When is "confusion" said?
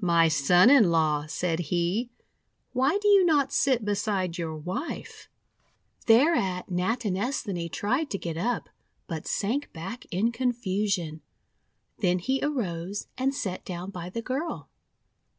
10.32-11.20